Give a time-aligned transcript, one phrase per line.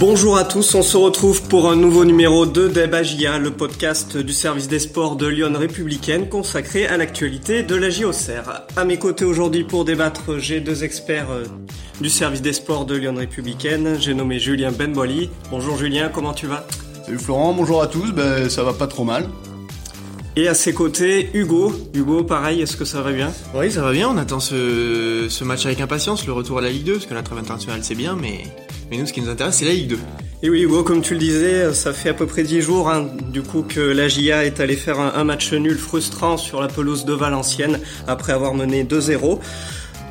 [0.00, 4.32] Bonjour à tous, on se retrouve pour un nouveau numéro de Debagia, le podcast du
[4.32, 8.62] service des sports de Lyon Républicaine consacré à l'actualité de la JOCR.
[8.76, 11.44] À mes côtés aujourd'hui pour débattre, j'ai deux experts euh,
[12.00, 13.98] du service des sports de Lyon Républicaine.
[14.00, 15.28] J'ai nommé Julien Benboli.
[15.50, 16.66] Bonjour Julien, comment tu vas?
[17.04, 19.28] Salut Florent, bonjour à tous, ben, ça va pas trop mal.
[20.34, 21.74] Et à ses côtés, Hugo.
[21.92, 23.34] Hugo, pareil, est-ce que ça va bien?
[23.54, 26.70] Oui, ça va bien, on attend ce, ce match avec impatience, le retour à la
[26.70, 28.44] Ligue 2, parce que la trêve internationale c'est bien, mais
[28.90, 29.98] mais nous, ce qui nous intéresse, c'est la Ligue 2.
[30.42, 33.08] Et oui, Hugo, comme tu le disais, ça fait à peu près 10 jours, hein,
[33.30, 37.04] du coup, que la GIA est allée faire un, match nul frustrant sur la pelouse
[37.04, 39.38] de Valenciennes, après avoir mené 2-0.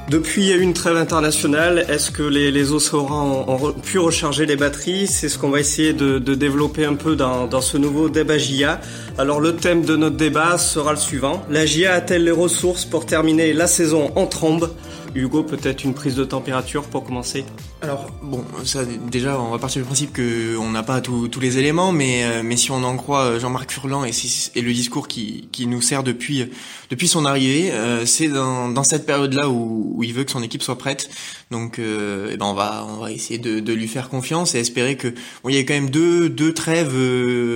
[0.09, 1.85] Depuis, il y a eu une trêve internationale.
[1.89, 5.07] Est-ce que les, les ont, pu recharger les batteries?
[5.07, 8.37] C'est ce qu'on va essayer de, de, développer un peu dans, dans ce nouveau débat
[8.37, 8.79] GIA.
[9.17, 11.43] Alors, le thème de notre débat sera le suivant.
[11.49, 14.71] La GIA a-t-elle les ressources pour terminer la saison en trombe?
[15.15, 17.43] Hugo, peut-être une prise de température pour commencer
[17.81, 21.91] Alors, bon, ça, déjà, on va partir du principe qu'on n'a pas tous les éléments,
[21.91, 24.11] mais, euh, mais si on en croit euh, Jean-Marc Furlan et,
[24.55, 26.49] et, le discours qui, qui nous sert depuis,
[26.89, 30.43] depuis son arrivée, euh, c'est dans, dans cette période-là où, où, il veut que son
[30.43, 31.09] équipe soit prête.
[31.51, 34.97] Donc, eh ben on, va, on va essayer de, de, lui faire confiance et espérer
[34.97, 35.07] que...
[35.43, 36.95] Bon, il y a quand même deux, deux trêves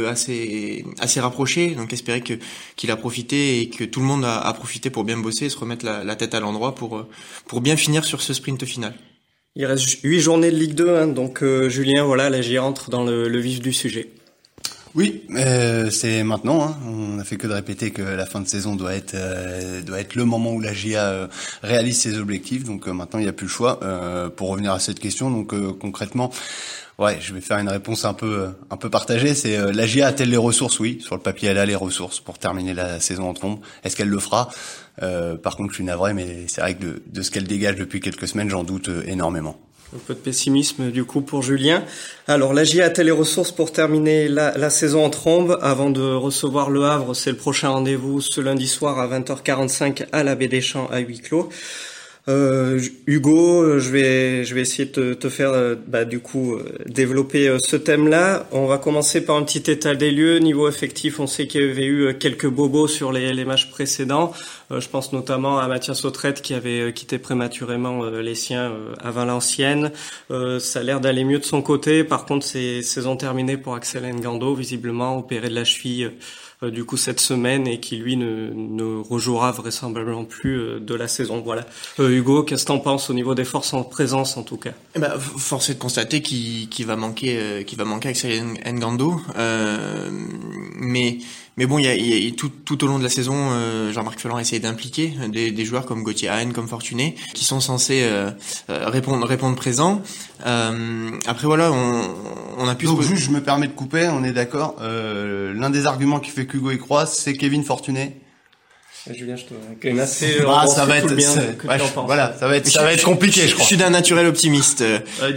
[0.07, 2.23] assez, assez rapprochées, donc espérer
[2.75, 5.49] qu'il a profité et que tout le monde a, a profité pour bien bosser et
[5.49, 7.05] se remettre la, la tête à l'endroit pour
[7.45, 8.93] pour bien finir sur ce sprint final.
[9.55, 12.89] Il reste huit journées de Ligue 2, hein, donc euh, Julien, voilà, là j'y rentre
[12.89, 14.09] dans le, le, vif du sujet.
[14.95, 16.63] Oui, euh, c'est maintenant.
[16.63, 16.77] Hein.
[16.85, 19.99] On n'a fait que de répéter que la fin de saison doit être euh, doit
[19.99, 21.27] être le moment où la GIA euh,
[21.63, 22.63] réalise ses objectifs.
[22.63, 23.79] Donc euh, maintenant, il n'y a plus le choix.
[24.35, 26.31] pour revenir à cette question, donc concrètement,
[27.03, 29.33] Ouais, je vais faire une réponse un peu un peu partagée.
[29.33, 30.79] C'est euh, la GIA a-t-elle les ressources?
[30.79, 33.59] Oui, sur le papier, elle a les ressources pour terminer la saison en trombe.
[33.83, 34.49] Est-ce qu'elle le fera?
[35.01, 37.75] Euh, Par contre, je suis navré, mais c'est vrai que de, de ce qu'elle dégage
[37.75, 39.59] depuis quelques semaines, j'en doute euh, énormément.
[39.93, 41.83] Un peu de pessimisme du coup pour Julien.
[42.29, 46.01] Alors la GIA a-t-elle les ressources pour terminer la, la, saison en trombe avant de
[46.01, 50.47] recevoir le Havre C'est le prochain rendez-vous ce lundi soir à 20h45 à la Baie
[50.47, 51.49] des Champs à huis clos.
[52.29, 56.63] Euh, Hugo, je vais, je vais essayer de te, faire, euh, bah, du coup, euh,
[56.85, 58.47] développer euh, ce thème-là.
[58.53, 60.37] On va commencer par un petit état des lieux.
[60.37, 64.31] Niveau effectif, on sait qu'il y avait eu quelques bobos sur les, les matchs précédents.
[64.71, 69.91] je pense notamment à Mathias Autrette qui avait quitté prématurément les siens à Valenciennes.
[70.29, 72.03] ça a l'air d'aller mieux de son côté.
[72.03, 76.09] Par contre, c'est saison terminée pour Axel Ngando, visiblement opéré de la cheville euh,
[76.71, 81.07] du coup cette semaine et qui lui ne, ne rejouera vraisemblablement plus euh, de la
[81.07, 81.41] saison.
[81.41, 81.65] Voilà.
[81.99, 84.71] Euh, Hugo, qu'est-ce que t'en penses au niveau des forces en présence en tout cas?
[84.95, 89.19] Eh ben, Force est de constater qu'il va manquer, qu'il va manquer Axel Ngando,
[90.75, 91.17] mais
[91.55, 93.91] mais bon, il y a, y a tout, tout, au long de la saison, euh,
[93.91, 97.59] Jean-Marc Furlan a essayé d'impliquer des, des, joueurs comme Gauthier Haen, comme Fortuné, qui sont
[97.59, 98.31] censés euh,
[98.69, 100.01] euh répondre, répondre présent.
[100.47, 102.15] Euh, après voilà, on,
[102.57, 102.85] on a pu.
[102.85, 104.09] Donc juste, je me permets de couper.
[104.11, 104.77] On est d'accord.
[104.81, 108.17] Euh, L'un des arguments qui fait qu'Hugo y croit, c'est Kevin Fortuné.
[109.11, 110.37] Julien, je te quand même assez.
[110.47, 111.13] Ah, ça va être.
[111.13, 111.29] Bien
[112.05, 113.63] voilà, ça va être, ça va être compliqué, je, je crois.
[113.63, 114.83] Je suis d'un naturel optimiste,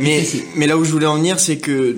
[0.01, 0.25] mais
[0.55, 1.97] mais là où je voulais en venir, c'est que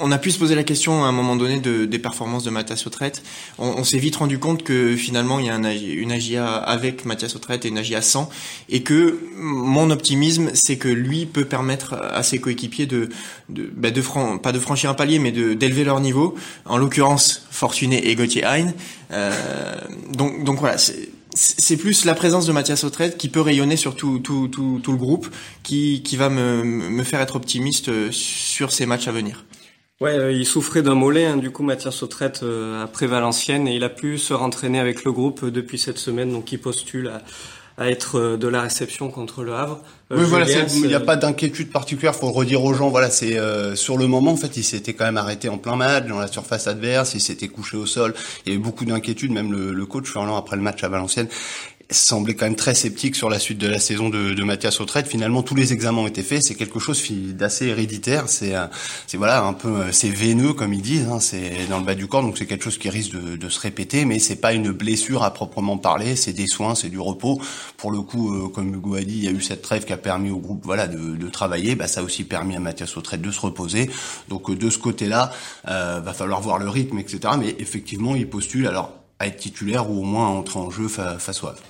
[0.00, 2.50] on a pu se poser la question à un moment donné de, des performances de
[2.50, 3.22] Mathias Autrette.
[3.58, 7.04] On, on s'est vite rendu compte que finalement il y a un, une AGIA avec
[7.04, 8.28] Mathias Autrette et une AGIA sans,
[8.68, 13.08] et que mon optimisme c'est que lui peut permettre à ses coéquipiers de,
[13.48, 14.02] de, bah de
[14.38, 16.34] pas de franchir un palier, mais d'élever leur niveau.
[16.64, 18.72] En l'occurrence, Fortuné et Gauthier Hein.
[19.12, 19.30] Euh,
[20.12, 20.76] donc donc voilà.
[21.34, 24.92] c'est plus la présence de Mathias Autrette qui peut rayonner sur tout, tout, tout, tout
[24.92, 25.28] le groupe,
[25.62, 29.44] qui, qui va me, me faire être optimiste sur ces matchs à venir.
[30.00, 33.76] Ouais, euh, il souffrait d'un mollet, hein, du coup Mathias Autrette euh, après Valenciennes et
[33.76, 37.08] il a pu se rentraîner avec le groupe euh, depuis cette semaine, donc il postule
[37.08, 37.20] à,
[37.76, 39.82] à être euh, de la réception contre le Havre.
[40.10, 42.14] oui, voilà, il n'y a pas d'inquiétude particulière.
[42.14, 43.36] Faut redire aux gens, voilà, c'est
[43.76, 46.28] sur le moment en fait, il s'était quand même arrêté en plein match dans la
[46.28, 48.14] surface adverse, il s'était couché au sol.
[48.46, 51.28] Il y avait beaucoup d'inquiétude, même le, le coach Furlan après le match à Valenciennes
[51.90, 55.06] semblait quand même très sceptique sur la suite de la saison de, de Mathias Autrette.
[55.06, 56.42] Finalement, tous les examens ont été faits.
[56.42, 58.28] C'est quelque chose d'assez héréditaire.
[58.28, 58.66] C'est, euh,
[59.06, 61.08] c'est voilà, un peu, euh, c'est veineux comme ils disent.
[61.10, 63.48] Hein, c'est dans le bas du corps, donc c'est quelque chose qui risque de, de,
[63.48, 64.04] se répéter.
[64.04, 66.16] Mais c'est pas une blessure à proprement parler.
[66.16, 67.40] C'est des soins, c'est du repos.
[67.76, 69.92] Pour le coup, euh, comme Hugo a dit, il y a eu cette trêve qui
[69.92, 71.74] a permis au groupe, voilà, de, de travailler.
[71.74, 73.90] Bah, ça a aussi permis à Mathias Autrette de se reposer.
[74.28, 75.32] Donc de ce côté-là,
[75.68, 77.34] euh, va falloir voir le rythme, etc.
[77.38, 80.88] Mais effectivement, il postule alors à être titulaire ou au moins à entrer en jeu
[80.88, 81.60] face au Havre.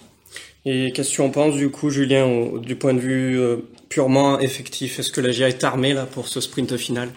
[0.66, 2.28] Et qu'est-ce que tu en penses du coup, Julien,
[2.62, 3.56] du point de vue euh,
[3.88, 4.98] purement effectif?
[4.98, 7.08] Est-ce que la GIA est armée là pour ce sprint final?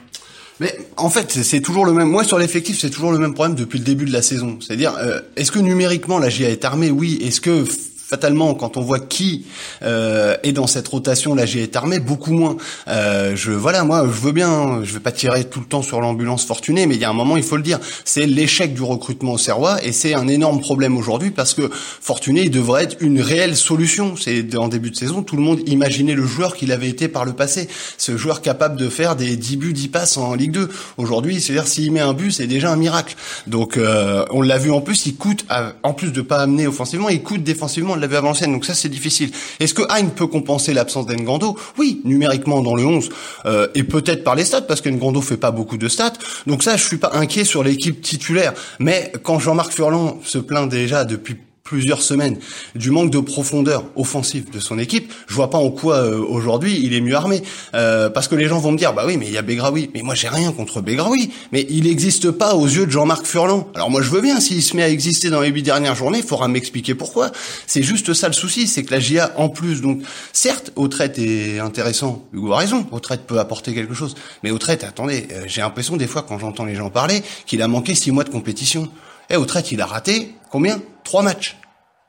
[0.59, 2.07] Mais en fait, c'est toujours le même.
[2.07, 4.59] Moi, sur l'effectif, c'est toujours le même problème depuis le début de la saison.
[4.61, 6.91] C'est-à-dire, euh, est-ce que numériquement la GIA est armée?
[6.91, 7.19] Oui.
[7.21, 7.65] Est-ce que
[8.05, 9.45] fatalement, quand on voit qui
[9.81, 12.57] euh, est dans cette rotation, la est armée, beaucoup moins.
[12.87, 16.01] Euh, je voilà, moi, je veux bien, je vais pas tirer tout le temps sur
[16.01, 18.81] l'ambulance fortunée, mais il y a un moment, il faut le dire, c'est l'échec du
[18.81, 21.69] recrutement au Serrois, et c'est un énorme problème aujourd'hui parce que
[22.01, 24.15] Fortuné, il devrait être une réelle solution.
[24.15, 27.25] C'est en début de saison, tout le monde imaginait le joueur qu'il avait été par
[27.25, 27.67] le passé,
[27.97, 30.69] ce joueur capable de faire des 10 buts, 10 passes en Ligue 2.
[30.97, 33.15] Aujourd'hui, c'est-à-dire s'il met un but, c'est déjà un miracle.
[33.47, 35.45] Donc, euh, on l'a vu en plus, il coûte,
[35.83, 39.31] en plus de pas amener offensivement, il coûte défensivement l'avait à donc ça c'est difficile.
[39.59, 43.09] Est-ce que Hein peut compenser l'absence d'Engando Oui, numériquement dans le 11,
[43.45, 46.13] euh, et peut-être par les stats, parce qu'Engando fait pas beaucoup de stats,
[46.47, 48.53] donc ça je suis pas inquiet sur l'équipe titulaire.
[48.79, 51.37] Mais quand Jean-Marc Furlan se plaint déjà depuis
[51.73, 52.37] plusieurs semaines
[52.75, 56.79] du manque de profondeur offensive de son équipe, je vois pas en quoi euh, aujourd'hui
[56.83, 57.41] il est mieux armé.
[57.73, 59.89] Euh, parce que les gens vont me dire bah oui mais il y a Begraoui,
[59.95, 63.67] mais moi j'ai rien contre Begraoui, mais il n'existe pas aux yeux de Jean-Marc Furlan.
[63.73, 66.19] Alors moi je veux bien s'il se met à exister dans les huit dernières journées,
[66.19, 67.31] il faudra m'expliquer pourquoi.
[67.65, 71.57] C'est juste ça le souci, c'est que la GIA en plus donc certes Autrette est
[71.57, 75.97] intéressant, Hugo a raison, Autrette peut apporter quelque chose, mais Autrette attendez, euh, j'ai l'impression
[75.97, 78.87] des fois quand j'entends les gens parler qu'il a manqué six mois de compétition.
[79.29, 80.79] Et au il a raté combien?
[81.03, 81.57] Trois matchs.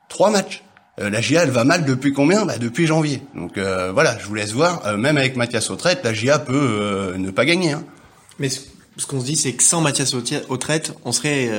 [0.09, 0.63] Trois matchs.
[0.99, 2.45] Euh, la GIA, elle va mal depuis combien?
[2.45, 3.21] Bah, Depuis janvier.
[3.35, 4.85] Donc euh, voilà, je vous laisse voir.
[4.85, 7.73] Euh, même avec Mathias Autrette, la GIA peut ne pas gagner.
[7.73, 7.83] Hein.
[8.39, 8.61] Mais ce,
[9.07, 11.49] qu'on se dit, c'est que sans Mathias Autrette, on serait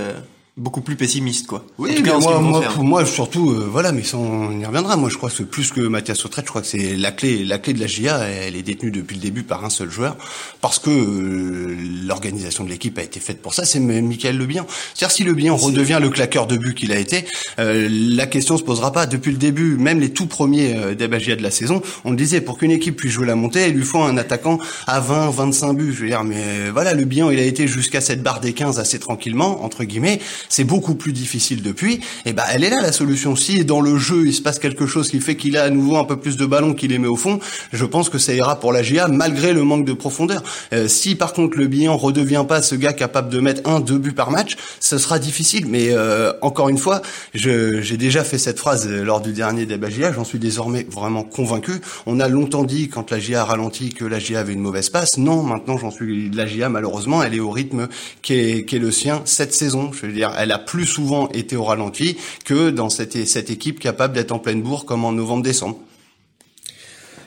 [0.56, 1.67] beaucoup plus pessimiste quoi.
[1.76, 4.97] Oui, mais moi, moi, pour moi surtout, euh, voilà, mais ça, on y reviendra.
[4.97, 7.58] Moi, je crois que plus que Mathias Sautrette, je crois que c'est la clé, la
[7.58, 8.20] clé de la GIA.
[8.20, 10.17] Elle est détenue depuis le début par un seul joueur,
[10.62, 11.76] parce que euh,
[12.06, 13.67] l'organisation de l'équipe a été faite pour ça.
[13.67, 14.64] C'est Michael Le Bien.
[14.94, 17.26] C'est-à-dire si Le redevient le claqueur de but qu'il a été,
[17.58, 19.05] euh, la question se posera pas.
[19.05, 22.56] Depuis le début, même les tout premiers euh, de la saison, on le disait, pour
[22.56, 25.93] qu'une équipe puisse jouer la montée, il lui faut un attaquant à 20, 25 buts.
[25.94, 28.99] Je veux dire, mais voilà, Le il a été jusqu'à cette barre des 15 assez
[28.99, 32.93] tranquillement, entre guillemets c'est beaucoup plus difficile depuis, et eh ben elle est là la
[32.93, 33.37] solution.
[33.37, 35.96] Si dans le jeu il se passe quelque chose qui fait qu'il a à nouveau
[35.96, 37.38] un peu plus de ballons qu'il les met au fond,
[37.72, 40.43] je pense que ça ira pour la GA malgré le manque de profondeur.
[40.72, 43.98] Euh, si par contre le bilan redevient pas ce gars capable de mettre un, deux
[43.98, 45.66] buts par match, ce sera difficile.
[45.66, 47.02] Mais euh, encore une fois,
[47.34, 51.81] j'ai déjà fait cette phrase lors du dernier débat GA, j'en suis désormais vraiment convaincu.
[52.06, 54.90] On a longtemps dit quand la GA a ralenti que la GA avait une mauvaise
[54.90, 55.19] passe.
[55.19, 57.88] Non, maintenant j'en suis la GA malheureusement, elle est au rythme
[58.22, 59.90] qui est, est le sien cette saison.
[59.93, 63.16] Je veux dire, elle a plus souvent été au ralenti que dans cette,
[63.50, 65.78] équipe capable d'être en pleine bourre comme en novembre-décembre.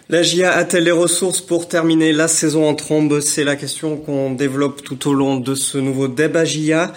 [0.10, 3.20] La GIA a-t-elle les ressources pour terminer la saison en trombe?
[3.20, 6.94] C'est la question qu'on développe tout au long de ce nouveau débat GIA.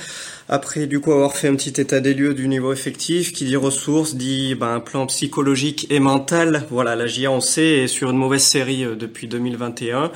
[0.48, 3.56] Après, du coup, avoir fait un petit état des lieux du niveau effectif, qui dit
[3.56, 6.66] ressources, dit ben, un plan psychologique et mental.
[6.70, 10.10] Voilà, la GIA, on sait, est sur une mauvaise série euh, depuis 2021.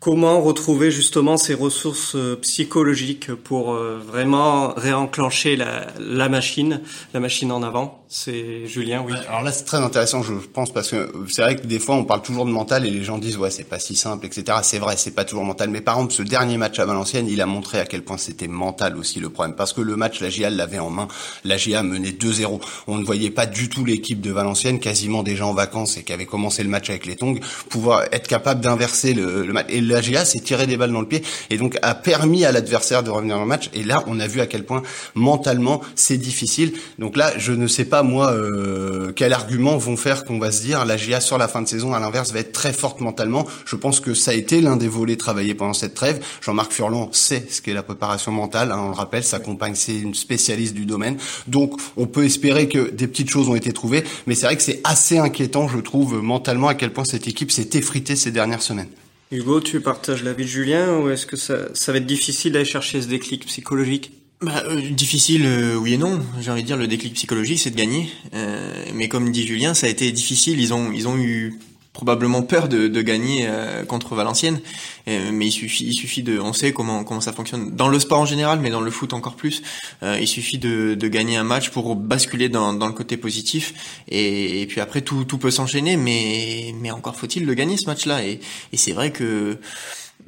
[0.00, 6.80] Comment retrouver justement ces ressources euh, psychologiques pour euh, vraiment réenclencher la, la machine,
[7.14, 9.14] la machine en avant c'est Julien, oui.
[9.28, 12.04] Alors là, c'est très intéressant, je pense, parce que c'est vrai que des fois, on
[12.04, 14.58] parle toujours de mental et les gens disent ouais, c'est pas si simple, etc.
[14.62, 15.70] C'est vrai, c'est pas toujours mental.
[15.70, 18.46] Mais par exemple, ce dernier match à Valenciennes, il a montré à quel point c'était
[18.46, 21.08] mental aussi le problème, parce que le match, la GIA l'avait en main.
[21.44, 22.60] La GIA menait 2-0.
[22.86, 26.12] On ne voyait pas du tout l'équipe de Valenciennes, quasiment déjà en vacances et qui
[26.12, 27.34] avait commencé le match avec les tongs,
[27.70, 29.66] pouvoir être capable d'inverser le, le, match.
[29.68, 32.52] Et la GIA s'est tiré des balles dans le pied et donc a permis à
[32.52, 33.68] l'adversaire de revenir dans le match.
[33.74, 34.84] Et là, on a vu à quel point
[35.16, 36.72] mentalement c'est difficile.
[37.00, 40.62] Donc là, je ne sais pas moi, euh, quels arguments vont faire qu'on va se
[40.62, 43.46] dire la GIA sur la fin de saison, à l'inverse, va être très forte mentalement.
[43.64, 46.24] Je pense que ça a été l'un des volets travaillés pendant cette trêve.
[46.40, 48.72] Jean-Marc Furlan sait ce qu'est la préparation mentale.
[48.72, 51.16] Hein, on le rappelle, sa compagne, c'est une spécialiste du domaine.
[51.46, 54.04] Donc, on peut espérer que des petites choses ont été trouvées.
[54.26, 57.50] Mais c'est vrai que c'est assez inquiétant, je trouve, mentalement, à quel point cette équipe
[57.50, 58.88] s'est effritée ces dernières semaines.
[59.32, 62.64] Hugo, tu partages l'avis de Julien ou est-ce que ça, ça va être difficile d'aller
[62.64, 64.12] chercher ce déclic psychologique?
[64.42, 66.20] Bah, euh, difficile, euh, oui et non.
[66.40, 68.10] J'ai envie de dire le déclic psychologique, c'est de gagner.
[68.34, 70.60] Euh, mais comme dit Julien, ça a été difficile.
[70.60, 71.58] Ils ont, ils ont eu
[71.94, 73.48] probablement peur de, de gagner
[73.88, 74.60] contre Valenciennes.
[75.06, 78.20] mais il suffit, il suffit de, on sait comment comment ça fonctionne dans le sport
[78.20, 79.62] en général, mais dans le foot encore plus.
[80.02, 83.72] il suffit de, de gagner un match pour basculer dans, dans le côté positif.
[84.08, 87.86] Et, et puis après tout, tout peut s'enchaîner, mais mais encore faut-il le gagner ce
[87.86, 88.22] match-là.
[88.26, 88.40] Et,
[88.74, 89.58] et c'est vrai que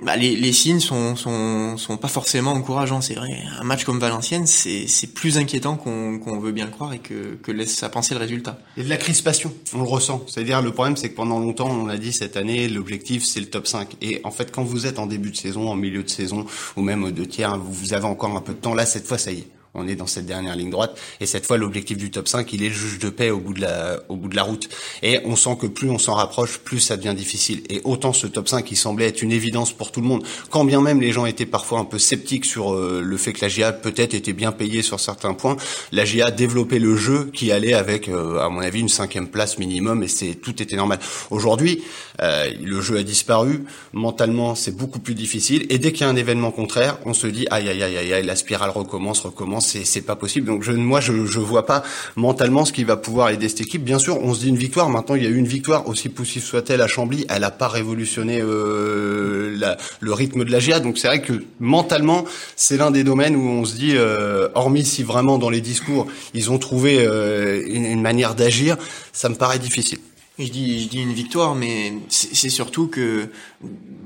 [0.01, 3.43] bah, les, les, signes sont, sont, sont pas forcément encourageants, c'est vrai.
[3.59, 7.51] Un match comme Valenciennes, c'est, plus inquiétant qu'on, veut bien le croire et que, que
[7.51, 8.61] laisse à penser le résultat.
[8.77, 10.23] Il y a de la crispation, on le ressent.
[10.29, 13.47] C'est-à-dire, le problème, c'est que pendant longtemps, on a dit cette année, l'objectif, c'est le
[13.47, 13.97] top 5.
[14.01, 16.83] Et en fait, quand vous êtes en début de saison, en milieu de saison, ou
[16.83, 18.75] même de tiers, vous avez encore un peu de temps.
[18.75, 20.99] Là, cette fois, ça y est On est dans cette dernière ligne droite.
[21.21, 23.55] Et cette fois, l'objectif du top 5, il est le juge de paix au bout
[23.55, 24.69] de la, au bout de la route.
[25.03, 27.63] Et on sent que plus on s'en rapproche, plus ça devient difficile.
[27.71, 30.65] Et autant ce top 5 qui semblait être une évidence pour tout le monde, quand
[30.65, 33.49] bien même les gens étaient parfois un peu sceptiques sur euh, le fait que la
[33.49, 35.57] GIA peut-être était bien payée sur certains points,
[35.93, 39.59] la GIA développait le jeu qui allait avec, euh, à mon avis, une cinquième place
[39.59, 40.99] minimum et c'est tout était normal.
[41.31, 41.83] Aujourd'hui,
[42.23, 43.65] euh, le jeu a disparu.
[43.93, 45.67] Mentalement, c'est beaucoup plus difficile.
[45.71, 48.13] Et dès qu'il y a un événement contraire, on se dit aïe aïe aïe aïe,
[48.13, 49.77] aïe la spirale recommence, recommence.
[49.85, 50.47] C'est pas possible.
[50.47, 51.83] Donc je, moi, je je vois pas
[52.17, 53.85] mentalement ce qui va pouvoir aider cette équipe.
[53.85, 54.89] Bien sûr, on se dit une victoire.
[54.89, 57.27] Maintenant, il y a eu une victoire aussi poussive soit-elle à Chambly.
[57.29, 60.81] Elle a pas révolutionné euh, la, le rythme de la GIA.
[60.81, 62.25] Donc c'est vrai que mentalement,
[62.57, 66.07] c'est l'un des domaines où on se dit, euh, hormis si vraiment dans les discours
[66.35, 68.77] ils ont trouvé euh, une manière d'agir,
[69.13, 69.99] ça me paraît difficile.
[70.39, 73.29] Je dis, je dis une victoire, mais c'est surtout que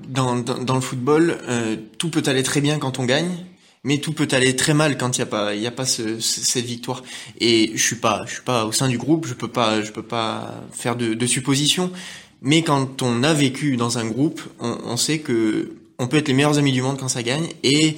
[0.09, 3.31] dans, dans, dans le football, euh, tout peut aller très bien quand on gagne,
[3.85, 6.21] mais tout peut aller très mal quand il y a pas, il a pas ce,
[6.21, 7.03] cette victoire.
[7.39, 9.91] Et je suis pas, je suis pas au sein du groupe, je peux pas, je
[9.93, 11.93] peux pas faire de, de suppositions.
[12.41, 16.29] Mais quand on a vécu dans un groupe, on, on sait que on peut être
[16.29, 17.97] les meilleurs amis du monde quand ça gagne et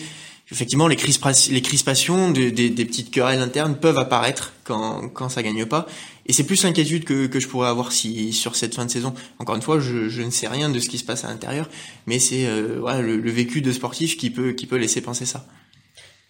[0.50, 5.64] effectivement, les, crispations, des, des, des, petites querelles internes peuvent apparaître quand, quand ça gagne
[5.67, 5.87] pas.
[6.26, 9.14] Et c'est plus l'inquiétude que, que je pourrais avoir si sur cette fin de saison.
[9.38, 11.69] Encore une fois, je, je ne sais rien de ce qui se passe à l'intérieur,
[12.07, 15.26] mais c'est euh, voilà, le, le, vécu de sportif qui peut, qui peut laisser penser
[15.26, 15.47] ça.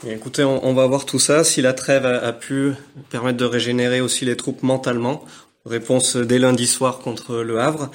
[0.06, 1.44] écoutez, on, on, va voir tout ça.
[1.44, 2.72] Si la trêve a, a, pu
[3.10, 5.24] permettre de régénérer aussi les troupes mentalement,
[5.64, 7.90] réponse dès lundi soir contre le Havre.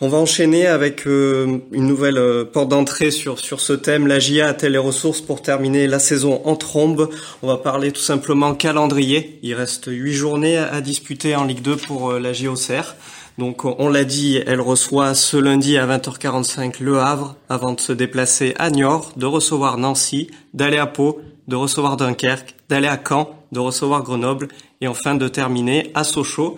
[0.00, 4.06] On va enchaîner avec euh, une nouvelle euh, porte d'entrée sur, sur ce thème.
[4.06, 7.10] La GIA a-t-elle les ressources pour terminer la saison en trombe?
[7.42, 9.40] On va parler tout simplement calendrier.
[9.42, 12.94] Il reste huit journées à, à disputer en Ligue 2 pour euh, la JOCR.
[13.38, 17.92] Donc on l'a dit, elle reçoit ce lundi à 20h45 Le Havre avant de se
[17.92, 23.30] déplacer à Niort, de recevoir Nancy, d'aller à Pau, de recevoir Dunkerque, d'aller à Caen,
[23.50, 24.46] de recevoir Grenoble
[24.80, 26.56] et enfin de terminer à Sochaux.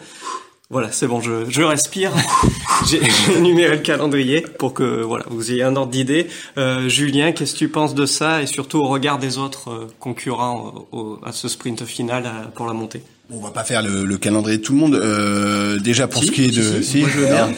[0.71, 2.13] Voilà, c'est bon, je, je respire.
[2.89, 3.01] J'ai
[3.37, 6.29] énuméré le calendrier pour que voilà vous ayez un ordre d'idée.
[6.59, 9.87] Euh, Julien, qu'est-ce que tu penses de ça et surtout au regard des autres euh,
[9.99, 13.03] concurrents au, à ce sprint final à, pour la montée?
[13.33, 14.95] On va pas faire le, le, calendrier de tout le monde.
[14.95, 17.07] Euh, déjà pour si, ce qui est de, si, si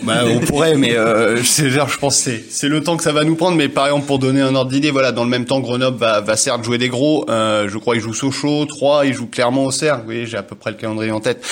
[0.02, 3.24] bah, on pourrait, mais euh, c'est je pense c'est c'est le temps que ça va
[3.24, 3.56] nous prendre.
[3.56, 6.20] Mais par exemple pour donner un ordre d'idée, voilà, dans le même temps, Grenoble va,
[6.20, 7.24] va certes jouer des gros.
[7.30, 10.02] Euh, je crois il joue Sochaux, 3, il joue clairement Auxerre.
[10.06, 11.42] Oui, j'ai à peu près le calendrier en tête.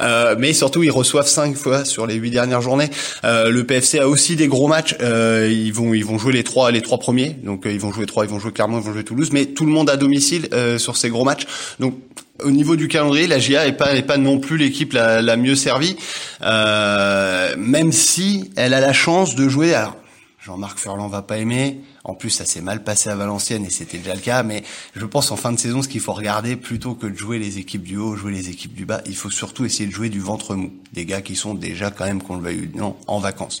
[0.00, 2.90] Euh, mais surtout ils reçoivent cinq fois sur les huit dernières journées.
[3.24, 4.96] Euh, le PFC a aussi des gros matchs.
[5.00, 7.30] Euh, ils vont ils vont jouer les trois les trois premiers.
[7.44, 9.30] Donc ils vont jouer trois, ils vont jouer Clermont, ils vont jouer Toulouse.
[9.32, 11.46] Mais tout le monde à domicile sur ces gros matchs.
[11.78, 11.94] Donc
[12.44, 15.96] au niveau du calendrier, la GIA est pas, non plus l'équipe la, la, mieux servie,
[16.42, 19.74] euh, même si elle a la chance de jouer.
[19.74, 19.96] Alors,
[20.44, 21.80] Jean-Marc Furlan va pas aimer.
[22.04, 24.42] En plus, ça s'est mal passé à Valenciennes et c'était déjà le cas.
[24.42, 24.62] Mais
[24.96, 27.58] je pense en fin de saison, ce qu'il faut regarder, plutôt que de jouer les
[27.58, 30.20] équipes du haut, jouer les équipes du bas, il faut surtout essayer de jouer du
[30.20, 30.72] ventre mou.
[30.92, 33.60] Des gars qui sont déjà quand même, qu'on le veuille non, en vacances.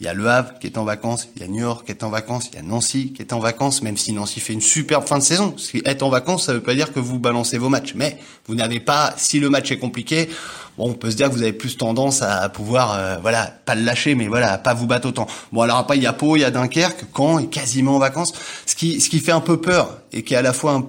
[0.00, 1.92] Il y a Le Havre qui est en vacances, il y a New York qui
[1.92, 4.54] est en vacances, il y a Nancy qui est en vacances, même si Nancy fait
[4.54, 5.50] une superbe fin de saison.
[5.50, 7.92] Parce qu'être en vacances, ça veut pas dire que vous balancez vos matchs.
[7.94, 10.28] Mais vous n'avez pas, si le match est compliqué,
[10.76, 13.74] bon, on peut se dire que vous avez plus tendance à pouvoir, euh, voilà, pas
[13.74, 15.26] le lâcher, mais voilà, pas vous battre autant.
[15.52, 17.98] Bon, alors après, il y a Pau, il y a Dunkerque, Caen est quasiment en
[17.98, 18.32] vacances.
[18.66, 20.86] Ce qui, ce qui fait un peu peur et qui est à la fois un,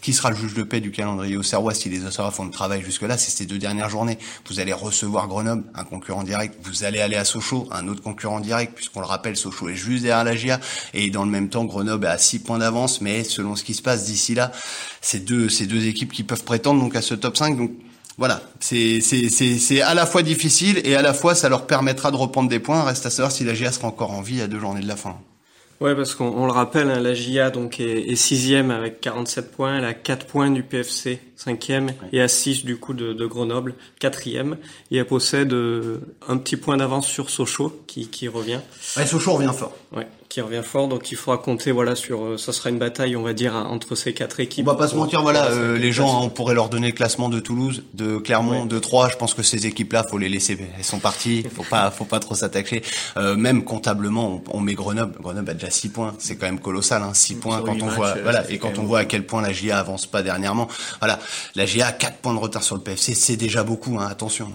[0.00, 2.50] qui sera le juge de paix du calendrier au Serrois si les Auxerrois font le
[2.50, 4.18] travail jusque-là, c'est ces deux dernières journées.
[4.48, 6.56] Vous allez recevoir Grenoble, un concurrent direct.
[6.64, 10.02] Vous allez aller à Sochaux, un autre concurrent direct, puisqu'on le rappelle, Sochaux est juste
[10.02, 10.58] derrière la GIA.
[10.94, 13.00] Et dans le même temps, Grenoble est à 6 points d'avance.
[13.00, 14.50] Mais selon ce qui se passe d'ici là,
[15.00, 17.56] c'est deux, ces deux équipes qui peuvent prétendre donc à ce top 5.
[17.56, 17.70] Donc
[18.16, 19.00] voilà, c'est
[19.82, 22.82] à la fois difficile et à la fois ça leur permettra de reprendre des points.
[22.82, 24.96] Reste à savoir si la GIA sera encore en vie à deux journées de la
[24.96, 25.16] fin.
[25.84, 29.76] Ouais, parce qu'on le rappelle, hein, la GIA donc est, est, sixième avec 47 points,
[29.76, 32.08] elle a 4 points du PFC, cinquième, ouais.
[32.14, 34.56] et à 6 du coup de, de, Grenoble, quatrième,
[34.90, 38.60] et elle possède euh, un petit point d'avance sur Sochaux qui, qui revient.
[38.96, 39.76] Ouais, Sochaux revient fort.
[39.94, 43.16] Ouais, qui revient fort, donc il faudra compter voilà sur, euh, ça sera une bataille
[43.16, 44.66] on va dire entre ces quatre équipes.
[44.66, 47.28] On va pas se mentir, voilà, euh, les gens, on pourrait leur donner le classement
[47.28, 48.68] de Toulouse, de Clermont, ouais.
[48.68, 49.08] de Troyes.
[49.08, 52.20] Je pense que ces équipes-là, faut les laisser, elles sont parties, faut pas, faut pas
[52.20, 52.82] trop s'attaquer.
[53.16, 56.60] Euh, même comptablement, on, on, met Grenoble, Grenoble a déjà 6 points, c'est quand même
[56.60, 59.24] colossal, hein, 6 points quand on matchs, voit, voilà, et quand on voit à quel
[59.24, 60.68] point la GIA avance pas dernièrement.
[61.00, 61.18] Voilà,
[61.54, 64.50] la GIA a 4 points de retard sur le PFC, c'est déjà beaucoup, hein, attention.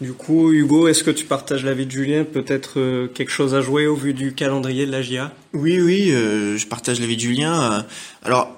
[0.00, 2.24] Du coup, Hugo, est-ce que tu partages l'avis de Julien?
[2.24, 6.10] Peut-être euh, quelque chose à jouer au vu du calendrier de la GIA Oui, oui,
[6.10, 7.84] euh, je partage l'avis de Julien.
[8.24, 8.50] Alors,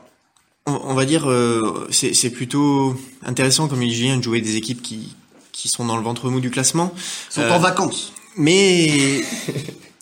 [0.66, 4.56] on, on va dire, euh, c'est plutôt intéressant, comme il dit Julien, de jouer des
[4.56, 5.14] équipes qui,
[5.52, 6.94] qui sont dans le ventre mou du classement.
[7.30, 8.12] Ils sont en vacances.
[8.36, 9.22] Mais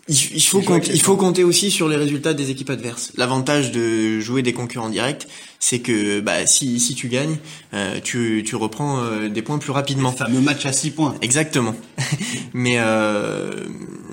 [0.09, 3.13] il, faut compter, il faut compter aussi sur les résultats des équipes adverses.
[3.17, 5.29] L'avantage de jouer des concurrents directs,
[5.61, 7.37] c'est que bah, si, si tu gagnes,
[7.73, 10.11] euh, tu, tu reprends euh, des points plus rapidement.
[10.11, 11.15] Le fameux match à 6 points.
[11.23, 11.77] Exactement.
[12.53, 13.51] Mais euh,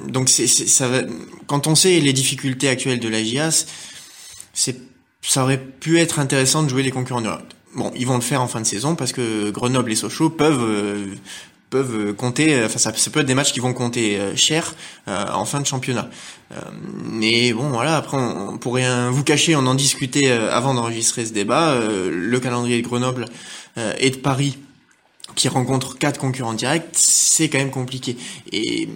[0.08, 1.02] donc c'est, ça va,
[1.48, 3.66] quand on sait les difficultés actuelles de la GIAS,
[4.54, 4.78] c'est
[5.22, 7.56] ça aurait pu être intéressant de jouer les concurrents directs.
[7.76, 11.18] Bon, ils vont le faire en fin de saison parce que Grenoble et Sochaux peuvent
[11.70, 14.76] peuvent euh, compter, euh, enfin ça, peut être des matchs qui vont compter euh, cher
[15.08, 16.08] en fin de championnat.
[17.04, 21.34] mais bon voilà, après on, pour rien vous cacher, on en discutait avant d'enregistrer ce
[21.34, 21.76] débat.
[21.80, 23.26] le calendrier de Grenoble
[23.98, 24.60] et de Paris
[25.36, 28.18] qui rencontrent quatre concurrents directs, c'est quand même compliqué.
[28.52, 28.88] Et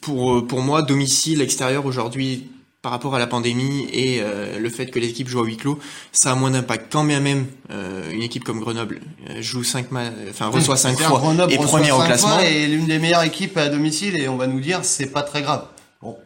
[0.00, 2.48] pour pour moi, domicile extérieur aujourd'hui
[2.82, 5.56] par rapport à la pandémie et euh, le fait que les équipes jouent à huis
[5.56, 5.78] clos,
[6.12, 6.92] ça a moins d'impact.
[6.92, 9.88] Quand bien même euh, une équipe comme Grenoble euh, joue 5
[10.30, 13.68] enfin reçoit 5 fois Grenoble et première au classement et l'une des meilleures équipes à
[13.68, 15.64] domicile et on va nous dire c'est pas très grave.
[16.00, 16.16] Bon.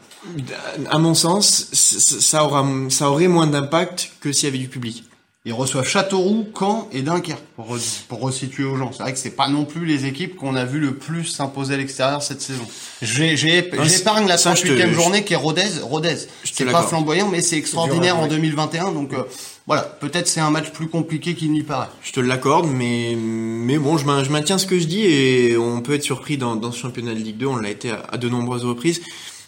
[0.90, 5.04] À mon sens, ça aura ça aurait moins d'impact que s'il y avait du public.
[5.44, 7.76] Il reçoit Châteauroux, Caen et Dunkerque pour,
[8.08, 8.92] pour resituer aux gens.
[8.92, 11.74] C'est vrai que c'est pas non plus les équipes qu'on a vu le plus s'imposer
[11.74, 12.64] à l'extérieur cette saison.
[13.00, 15.80] J'épargne la 38e journée qui est Rodez.
[15.82, 18.92] Rodez, c'est pas flamboyant, mais c'est extraordinaire en 2021.
[18.92, 19.24] Donc euh,
[19.66, 21.88] voilà, peut-être c'est un match plus compliqué qu'il n'y paraît.
[22.04, 25.80] Je te l'accorde, mais mais bon, je, je maintiens ce que je dis et on
[25.80, 27.46] peut être surpris dans, dans ce championnat de Ligue 2.
[27.46, 29.00] On l'a été à, à de nombreuses reprises.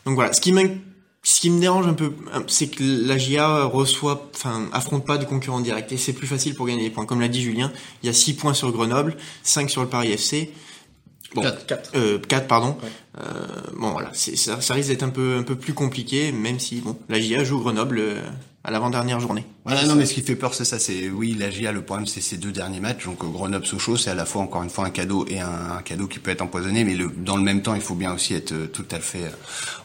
[0.06, 0.80] Donc voilà, ce qui m'inquiète
[1.26, 2.12] ce qui me dérange un peu,
[2.48, 6.54] c'est que la GIA reçoit, enfin, affronte pas de concurrents directs et c'est plus facile
[6.54, 7.06] pour gagner des points.
[7.06, 10.12] Comme l'a dit Julien, il y a 6 points sur Grenoble, 5 sur le Paris
[10.12, 10.52] FC.
[11.34, 11.90] Bon, 4, 4.
[11.94, 12.76] Euh, 4 pardon.
[13.18, 13.22] Euh,
[13.74, 16.96] bon voilà, ça, ça risque d'être un peu un peu plus compliqué, même si bon,
[17.08, 18.20] la GIA joue Grenoble euh,
[18.64, 19.44] à l'avant-dernière journée.
[19.66, 20.78] Voilà, non, mais ce qui fait peur, c'est ça.
[20.78, 21.72] C'est oui, la GIA.
[21.72, 23.04] Le problème, c'est ces deux derniers matchs.
[23.04, 26.18] Donc Grenoble-Sochaux, c'est à la fois encore une fois un cadeau et un, cadeau qui
[26.18, 26.84] peut être empoisonné.
[26.84, 29.24] Mais le, dans le même temps, il faut bien aussi être euh, tout à fait
[29.24, 29.30] euh,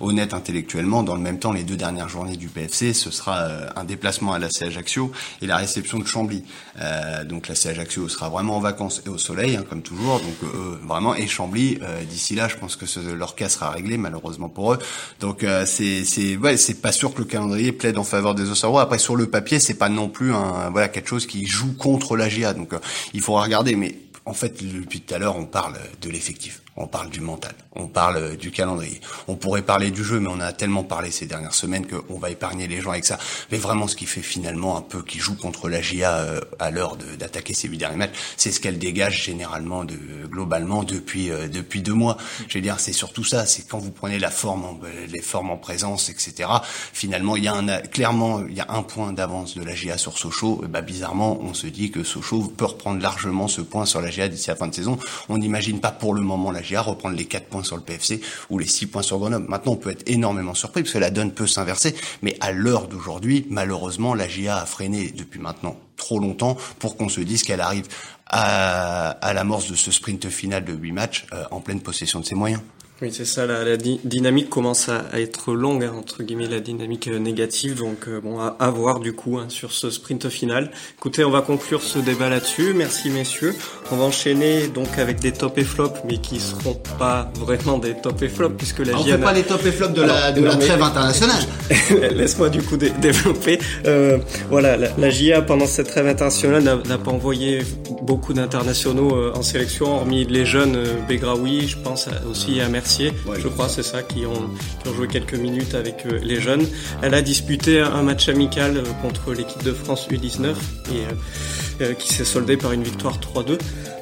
[0.01, 1.03] honnête intellectuellement.
[1.03, 4.33] Dans le même temps, les deux dernières journées du PFC, ce sera euh, un déplacement
[4.33, 6.43] à la C Ajaccio et la réception de Chambly.
[6.81, 10.19] Euh, donc la C Ajaccio sera vraiment en vacances et au soleil, hein, comme toujours.
[10.19, 10.51] Donc
[10.83, 11.79] vraiment et Chambly.
[12.09, 14.79] D'ici là, je pense que ce, leur cas sera réglé, malheureusement pour eux.
[15.19, 18.99] Donc c'est c'est ouais, c'est pas sûr que le calendrier plaide en faveur des Après,
[18.99, 22.29] sur le papier, c'est pas non plus un voilà quelque chose qui joue contre la
[22.29, 22.53] GIA.
[22.53, 22.79] Donc, euh,
[23.13, 23.75] il faudra regarder.
[23.75, 23.95] Mais
[24.25, 27.87] en fait, depuis tout à l'heure, on parle de l'effectif on parle du mental, on
[27.87, 29.01] parle du calendrier.
[29.27, 32.29] On pourrait parler du jeu, mais on a tellement parlé ces dernières semaines qu'on va
[32.29, 33.19] épargner les gens avec ça.
[33.51, 36.71] Mais vraiment, ce qui fait finalement un peu qui joue contre la GIA euh, à
[36.71, 41.47] l'heure d'attaquer ces huit derniers matchs, c'est ce qu'elle dégage généralement, de, globalement depuis euh,
[41.49, 42.17] depuis deux mois.
[42.47, 43.45] Je veux dire, c'est surtout ça.
[43.45, 46.49] C'est quand vous prenez la forme, euh, les formes en présence, etc.
[46.93, 49.97] Finalement, il y a un clairement il y a un point d'avance de la GIA
[49.97, 50.63] sur Sochaux.
[50.69, 54.29] bah bizarrement, on se dit que Sochaux peut reprendre largement ce point sur la GIA
[54.29, 54.97] d'ici la fin de saison.
[55.27, 58.59] On n'imagine pas pour le moment la reprendre les 4 points sur le PFC ou
[58.59, 59.45] les 6 points sur Grenoble.
[59.47, 62.87] Maintenant, on peut être énormément surpris parce que la donne peut s'inverser, mais à l'heure
[62.87, 67.61] d'aujourd'hui, malheureusement, la GIA a freiné depuis maintenant trop longtemps pour qu'on se dise qu'elle
[67.61, 67.87] arrive
[68.27, 72.25] à, à l'amorce de ce sprint final de 8 matchs euh, en pleine possession de
[72.25, 72.61] ses moyens.
[73.01, 73.45] Oui, c'est ça.
[73.45, 77.77] La, dynamique commence à, être longue, hein, entre guillemets, la dynamique euh, négative.
[77.77, 80.71] Donc, euh, bon, à, voir du coup hein, sur ce sprint final.
[80.97, 82.73] Écoutez, on va conclure ce débat là-dessus.
[82.73, 83.55] Merci messieurs.
[83.91, 87.95] On va enchaîner donc avec des top et flops, mais qui seront pas vraiment des
[87.95, 88.97] top et flops puisque la.
[88.97, 91.43] On fait pas les top et flops de la de la trêve internationale.
[92.15, 93.59] Laisse-moi du coup développer.
[93.85, 94.17] Euh,
[94.49, 97.61] voilà, la, la, GIA pendant cette trêve internationale n'a pas envoyé
[98.01, 103.47] beaucoup d'internationaux euh, en sélection, hormis les jeunes Begraoui, je pense aussi à Merci je
[103.47, 104.49] crois, c'est ça, qui ont,
[104.81, 106.65] qui ont, joué quelques minutes avec euh, les jeunes.
[107.01, 110.47] Elle a disputé un match amical euh, contre l'équipe de France U19
[110.93, 113.57] et euh, qui s'est soldé par une victoire 3-2.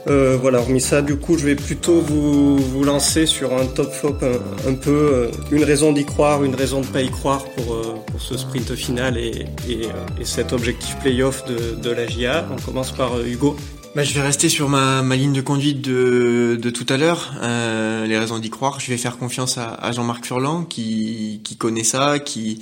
[0.07, 3.91] Euh, voilà, hormis ça, du coup, je vais plutôt vous, vous lancer sur un top
[3.91, 4.17] flop
[4.65, 8.37] un, peu, une raison d'y croire, une raison de pas y croire pour, pour ce
[8.37, 9.81] sprint final et, et,
[10.19, 12.47] et cet objectif playoff de, de la GIA.
[12.49, 13.57] On commence par Hugo.
[13.97, 17.33] Bah, je vais rester sur ma, ma ligne de conduite de, de tout à l'heure.
[17.41, 18.79] Euh, les raisons d'y croire.
[18.79, 22.61] Je vais faire confiance à, à Jean-Marc Furlan qui, qui connaît ça, qui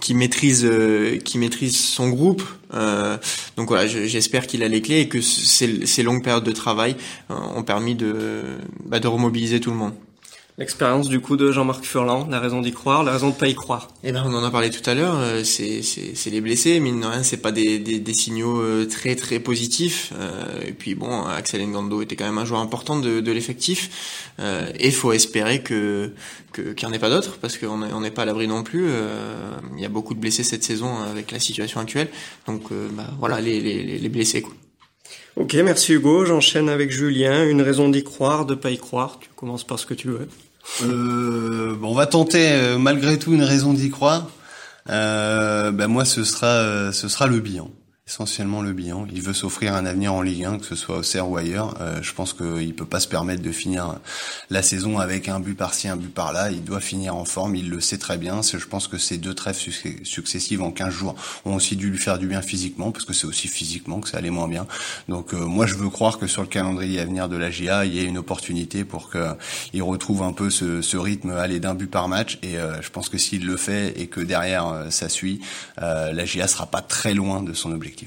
[0.00, 2.42] qui maîtrise euh, qui maîtrise son groupe.
[2.74, 3.16] Euh,
[3.56, 6.96] donc voilà, j'espère qu'il a les clés et que ces, longues périodes de travail
[7.30, 8.42] euh, ont permis de
[8.84, 9.94] bah, de remobiliser tout le monde.
[10.60, 13.54] L'expérience du coup de Jean-Marc Furlan, la raison d'y croire, la raison de pas y
[13.54, 13.88] croire.
[14.04, 17.00] Eh ben on en a parlé tout à l'heure, euh, c'est c'est les blessés, mine
[17.00, 20.12] de rien c'est pas des, des, des, signaux euh, très très positifs.
[20.20, 24.28] Euh, et puis bon, Axel Ngando était quand même un joueur important de, de l'effectif.
[24.38, 26.12] et il faut espérer que
[26.54, 28.84] qu'il n'y en ait pas d'autres parce qu'on on n'est pas à l'abri non plus.
[29.76, 32.08] Il y a beaucoup de blessés cette saison avec la situation actuelle.
[32.46, 34.52] Donc bah, voilà les, les, les blessés quoi.
[35.36, 36.26] Ok, merci Hugo.
[36.26, 37.48] J'enchaîne avec Julien.
[37.48, 39.18] Une raison d'y croire, de pas y croire.
[39.20, 40.28] Tu commences par ce que tu veux.
[40.82, 44.28] Euh, On va tenter malgré tout une raison d'y croire.
[44.86, 47.70] ben moi, ce sera, ce sera le bilan
[48.10, 49.06] essentiellement le bilan.
[49.12, 51.76] Il veut s'offrir un avenir en Ligue 1, que ce soit au Serre ou ailleurs.
[51.80, 54.00] Euh, je pense qu'il peut pas se permettre de finir
[54.50, 56.50] la saison avec un but par-ci, un but par-là.
[56.50, 58.40] Il doit finir en forme, il le sait très bien.
[58.42, 59.56] Je pense que ces deux trêves
[60.02, 63.28] successives en 15 jours ont aussi dû lui faire du bien physiquement, parce que c'est
[63.28, 64.66] aussi physiquement que ça allait moins bien.
[65.08, 67.84] Donc euh, moi, je veux croire que sur le calendrier à venir de la GIA,
[67.84, 71.76] il y ait une opportunité pour qu'il retrouve un peu ce, ce rythme, aller d'un
[71.76, 72.40] but par match.
[72.42, 75.40] Et euh, je pense que s'il le fait et que derrière ça suit,
[75.78, 77.99] la GIA sera pas très loin de son objectif.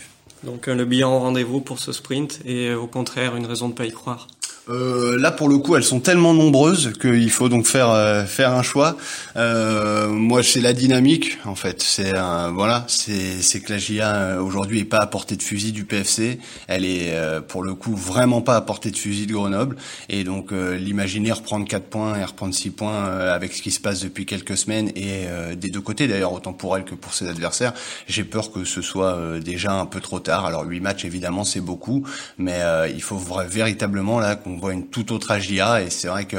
[0.44, 3.74] Donc euh, le bilan rendez-vous pour ce sprint et euh, au contraire une raison de
[3.74, 4.28] pas y croire
[4.70, 8.54] euh, là pour le coup elles sont tellement nombreuses qu'il faut donc faire euh, faire
[8.54, 8.96] un choix.
[9.36, 11.82] Euh, moi c'est la dynamique en fait.
[11.82, 12.14] C'est
[12.54, 15.84] voilà c'est c'est que la GIA euh, aujourd'hui est pas à portée de fusil du
[15.84, 16.40] PFC.
[16.68, 17.14] Elle est
[17.48, 19.76] pour le coup vraiment pas à portée de fusil de Grenoble
[20.10, 24.02] et donc l'imaginer reprendre 4 points et reprendre 6 points avec ce qui se passe
[24.02, 27.74] depuis quelques semaines et des deux côtés d'ailleurs autant pour elle que pour ses adversaires.
[28.08, 30.46] J'ai peur que ce soit déjà un peu trop tard.
[30.46, 32.06] Alors 8 matchs évidemment c'est beaucoup
[32.38, 32.60] mais
[32.94, 36.38] il faut véritablement là on voit une toute autre AGIA et c'est vrai que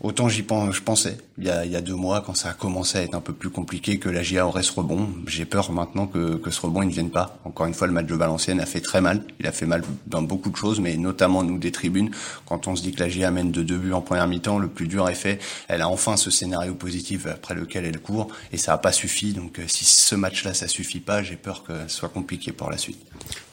[0.00, 3.02] autant j'y pense, je pensais il y, a, deux mois quand ça a commencé à
[3.02, 5.08] être un peu plus compliqué que la GIA aurait ce rebond.
[5.26, 7.38] J'ai peur maintenant que, ce rebond ne vienne pas.
[7.44, 9.22] Encore une fois, le match de Valenciennes a fait très mal.
[9.38, 12.10] Il a fait mal dans beaucoup de choses, mais notamment nous des tribunes.
[12.44, 14.68] Quand on se dit que la GIA mène de deux buts en première mi-temps, le
[14.68, 15.38] plus dur est fait.
[15.68, 19.32] Elle a enfin ce scénario positif après lequel elle court et ça n'a pas suffi.
[19.32, 22.70] Donc euh, si ce match-là ça suffit pas, j'ai peur que ce soit compliqué pour
[22.70, 22.98] la suite.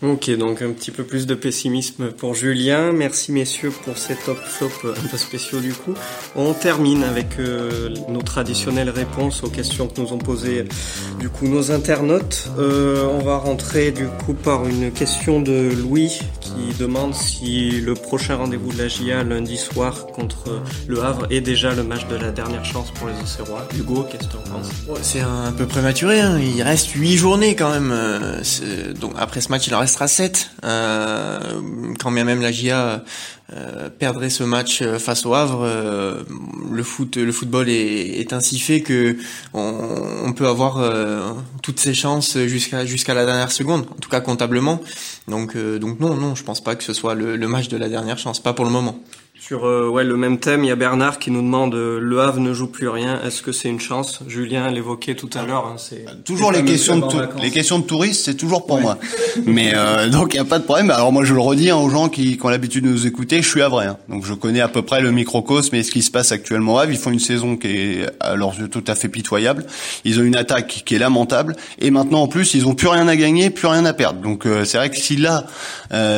[0.01, 2.91] Ok, donc un petit peu plus de pessimisme pour Julien.
[2.91, 5.93] Merci messieurs pour ces top flop un peu spéciaux du coup.
[6.39, 10.65] On termine avec euh, nos traditionnelles réponses aux questions que nous ont posées
[11.19, 12.51] du coup nos internautes.
[12.59, 17.95] Euh, on va rentrer du coup par une question de Louis qui demande si le
[17.95, 22.15] prochain rendez-vous de la GIA lundi soir contre le Havre est déjà le match de
[22.15, 23.67] la dernière chance pour les Auxerrois.
[23.75, 24.69] Hugo, qu'est-ce que tu en penses
[25.01, 26.37] C'est un peu prématuré, hein.
[26.39, 27.91] il reste 8 journées quand même.
[27.91, 30.51] Euh, donc après ce match il en restera 7.
[30.63, 31.39] Euh,
[31.99, 33.03] quand même la GIA
[33.53, 36.23] euh, perdrait ce match euh, face au Havre, euh,
[36.69, 39.15] le foot, le football est, est, ainsi fait que
[39.53, 40.83] on, peut avoir
[41.63, 44.81] toutes ses chances jusqu'à jusqu'à la dernière seconde, en tout cas comptablement.
[45.29, 47.87] Donc donc non non, je pense pas que ce soit le, le match de la
[47.87, 49.01] dernière chance, pas pour le moment.
[49.47, 52.19] Sur euh, ouais, le même thème, il y a Bernard qui nous demande euh, Le
[52.19, 54.19] Havre ne joue plus rien, est-ce que c'est une chance?
[54.27, 55.67] Julien l'évoquait tout à l'heure.
[55.67, 58.97] Hein, c'est euh, toujours les questions, de les questions de touristes, c'est toujours pour moi.
[59.45, 59.73] Mais
[60.11, 60.91] donc il y a pas de problème.
[60.91, 63.41] Alors moi je le redis hein, aux gens qui, qui ont l'habitude de nous écouter,
[63.41, 63.95] je suis à hein.
[64.09, 66.79] donc je connais à peu près le microcosme et ce qui se passe actuellement au
[66.79, 66.91] Havre.
[66.91, 69.65] Ils font une saison qui est à leurs yeux tout à fait pitoyable.
[70.03, 73.07] Ils ont une attaque qui est lamentable et maintenant en plus ils ont plus rien
[73.07, 74.19] à gagner, plus rien à perdre.
[74.19, 75.45] Donc c'est vrai que si là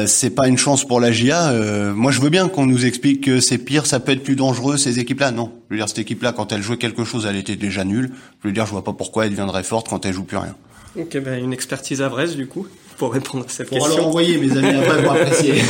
[0.08, 1.54] c'est pas une chance pour la GIA,
[1.94, 4.77] moi je veux bien qu'on nous explique que c'est pire, ça peut être plus dangereux
[4.77, 5.32] ces équipes-là.
[5.32, 8.12] Non, je veux dire cette équipe-là, quand elle jouait quelque chose, elle était déjà nulle.
[8.41, 10.55] Je veux dire, je vois pas pourquoi elle deviendrait forte quand elle joue plus rien.
[10.97, 13.88] Ok, ben une expertise à Brest du coup pour répondre à cette question.
[13.88, 15.53] Pour alors envoyer mes amis après pour apprécier.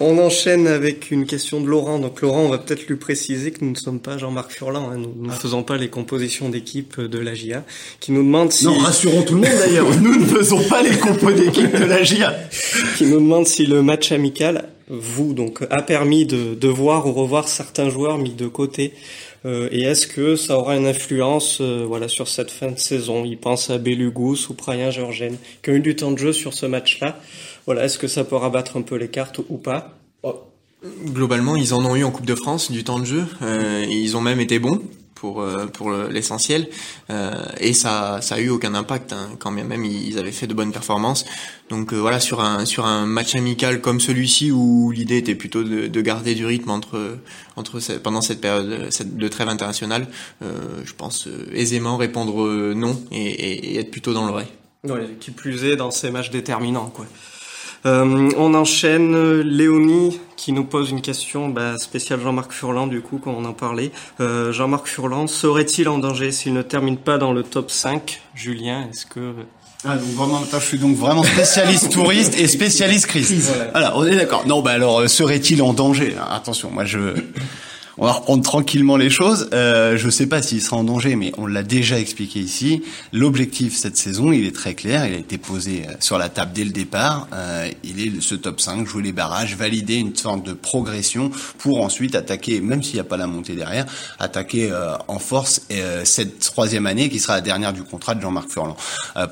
[0.00, 1.98] On enchaîne avec une question de Laurent.
[1.98, 4.90] Donc Laurent, on va peut-être lui préciser que nous ne sommes pas Jean-Marc Furlan.
[4.92, 4.96] Hein.
[4.96, 7.64] Nous ne faisons pas les compositions d'équipe de la GIA.
[7.98, 8.66] Qui nous demande si...
[8.66, 9.88] Non, rassurons tout le monde d'ailleurs.
[10.00, 12.32] nous ne faisons pas les compos d'équipe de la GIA.
[12.96, 17.12] qui nous demande si le match amical, vous, donc, a permis de, de voir ou
[17.12, 18.92] revoir certains joueurs mis de côté.
[19.44, 23.24] Euh, et est-ce que ça aura une influence euh, voilà, sur cette fin de saison?
[23.24, 26.54] Il pense à Belugus ou Prayen Georgen, qui ont eu du temps de jeu sur
[26.54, 27.20] ce match-là.
[27.66, 29.98] Voilà, est-ce que ça peut rabattre un peu les cartes ou pas?
[30.22, 30.42] Oh.
[31.06, 33.24] Globalement, ils en ont eu en Coupe de France du temps de jeu.
[33.42, 34.80] Euh, ils ont même été bons
[35.20, 36.68] pour euh, pour l'essentiel.
[37.10, 40.46] Euh, et ça ça a eu aucun impact hein, quand bien même ils avaient fait
[40.46, 41.24] de bonnes performances.
[41.70, 45.64] Donc euh, voilà sur un sur un match amical comme celui-ci où l'idée était plutôt
[45.64, 47.18] de, de, garder du rythme entre
[47.56, 50.06] entre pendant cette période cette, de trêve internationale
[50.40, 54.52] je pense aisément répondre non et, et, et, être plutôt dans l'oreille.
[54.84, 57.06] Ouais, qui plus est dans ces matchs déterminants quoi
[57.86, 63.20] euh, on enchaîne Léonie qui nous pose une question bah, spéciale Jean-Marc Furlan du coup
[63.22, 63.90] quand on en parlait.
[64.20, 68.88] Euh, Jean-Marc Furlan serait-il en danger s'il ne termine pas dans le top 5 Julien,
[68.90, 69.34] est-ce que
[69.84, 73.48] ah, donc vraiment, je suis donc vraiment spécialiste touriste et spécialiste crise.
[73.70, 73.96] Voilà.
[73.96, 74.44] on est d'accord.
[74.44, 76.16] Non, bah alors, euh, serait-il en danger?
[76.30, 76.98] Attention, moi je
[77.98, 79.50] on va reprendre tranquillement les choses.
[79.52, 82.82] Euh, je ne sais pas s'il sera en danger, mais on l'a déjà expliqué ici.
[83.12, 85.06] L'objectif cette saison, il est très clair.
[85.06, 87.26] Il a été posé euh, sur la table dès le départ.
[87.32, 91.82] Euh, il est ce top 5, jouer les barrages, valider une sorte de progression pour
[91.82, 93.86] ensuite attaquer, même s'il n'y a pas la montée derrière,
[94.18, 94.72] attaquer
[95.08, 95.62] en force
[96.04, 98.76] cette troisième année qui sera la dernière du contrat de Jean-Marc Furlan.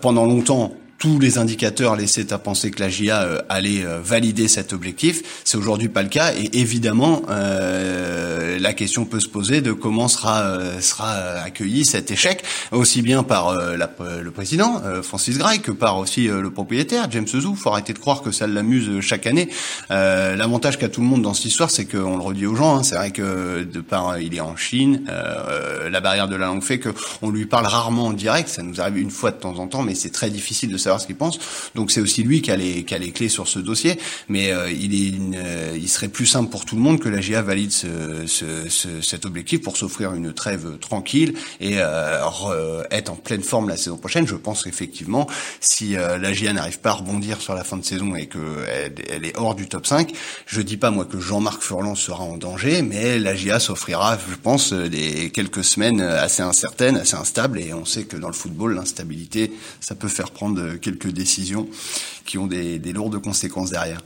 [0.00, 4.48] pendant longtemps, tous les indicateurs laissaient à penser que la GIA euh, allait euh, valider
[4.48, 5.42] cet objectif.
[5.44, 10.08] C'est aujourd'hui pas le cas et évidemment euh, la question peut se poser de comment
[10.08, 11.12] sera sera
[11.44, 13.90] accueilli cet échec aussi bien par la,
[14.22, 17.54] le président Francis Gray que par aussi le propriétaire James Zou.
[17.54, 19.48] Faut arrêter de croire que ça l'amuse chaque année.
[19.90, 22.78] L'avantage qu'a tout le monde dans cette histoire, c'est qu'on le redit aux gens.
[22.78, 26.62] Hein, c'est vrai que de par il est en Chine, la barrière de la langue
[26.62, 26.90] fait que
[27.22, 28.48] on lui parle rarement en direct.
[28.48, 31.00] Ça nous arrive une fois de temps en temps, mais c'est très difficile de savoir
[31.00, 31.38] ce qu'il pense.
[31.74, 33.98] Donc c'est aussi lui qui a les, qui a les clés sur ce dossier.
[34.28, 37.20] Mais euh, il, est euh, il serait plus simple pour tout le monde que la
[37.20, 43.10] GIA valide ce, ce, ce, cet objectif pour s'offrir une trêve tranquille et euh, être
[43.10, 44.26] en pleine forme la saison prochaine.
[44.26, 45.26] Je pense effectivement
[45.60, 49.24] si la GIA n'arrive pas à rebondir sur la fin de saison et que elle,
[49.24, 50.12] est hors du top 5,
[50.46, 54.36] je dis pas moi que Jean-Marc Furlan sera en danger, mais la GIA s'offrira, je
[54.36, 58.74] pense, des quelques semaines assez incertaines, assez instables, et on sait que dans le football,
[58.74, 61.68] l'instabilité, ça peut faire prendre quelques décisions
[62.24, 64.02] qui ont des, lourdes conséquences derrière.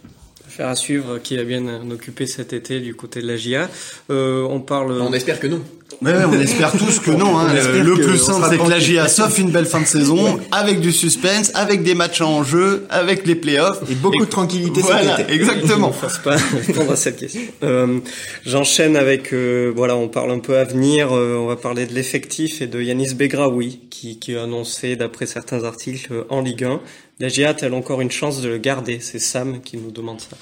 [0.48, 3.70] Faire à suivre qui va bien occuper cet été du côté de la GIA.
[4.10, 5.00] Euh, on parle.
[5.00, 5.62] On espère que non.
[6.02, 7.38] Ouais, on espère tous que non.
[7.38, 7.48] Hein.
[7.52, 10.92] Le plus simple, c'est que la GIA sauf une belle fin de saison, avec du
[10.92, 13.82] suspense, avec des matchs en jeu, avec les playoffs.
[13.90, 15.34] Et beaucoup de tranquillité voilà, cet été.
[15.34, 15.88] exactement.
[15.88, 17.40] ne fasse pas répondre à cette question.
[17.62, 17.98] Euh,
[18.46, 22.62] J'enchaîne avec, euh, voilà, on parle un peu avenir, euh, on va parler de l'effectif
[22.62, 26.80] et de Yanis Begraoui, qui, qui a annoncé, d'après certains articles, en Ligue 1,
[27.18, 28.98] la GIA a-t-elle encore une chance de le garder?
[29.00, 30.36] C'est Sam qui nous demande ça.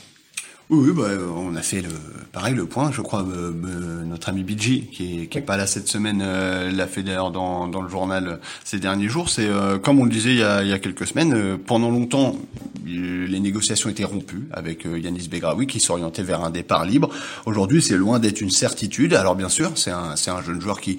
[0.71, 1.89] Oui, bah, on a fait le
[2.31, 2.93] pareil le point.
[2.93, 6.21] Je crois euh, euh, notre ami Bidji, qui est, qui est pas là cette semaine,
[6.23, 9.31] euh, l'a fait d'ailleurs dans, dans le journal ces derniers jours.
[9.31, 9.49] C'est
[9.83, 11.57] comme on le disait il y a, il y a quelques semaines.
[11.57, 12.37] pendant longtemps,
[12.85, 17.09] les négociations étaient rompues avec Yanis Begraoui, qui s'orientait vers un départ libre.
[17.47, 19.15] Aujourd'hui, c'est loin d'être une certitude.
[19.15, 20.99] Alors bien sûr, c'est un, c'est un jeune joueur qui